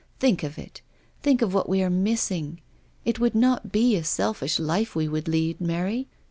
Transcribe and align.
Think 0.19 0.41
of 0.41 0.57
it, 0.57 0.81
think 1.21 1.43
of 1.43 1.53
what 1.53 1.69
we 1.69 1.83
are 1.83 1.89
missing? 1.91 2.59
It 3.05 3.19
would 3.19 3.35
not 3.35 3.71
be 3.71 3.95
a 3.95 4.03
selfish 4.03 4.57
life 4.57 4.95
we 4.95 5.07
would 5.07 5.27
lead, 5.27 5.61
Mary. 5.61 6.07